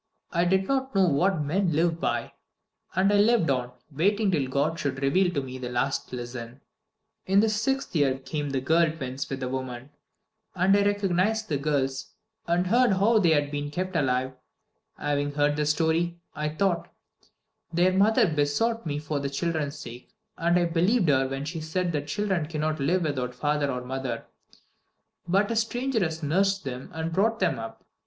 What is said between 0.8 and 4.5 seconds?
know What men live by. And I lived on, waiting till